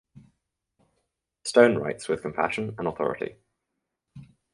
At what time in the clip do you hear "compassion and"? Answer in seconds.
2.23-2.87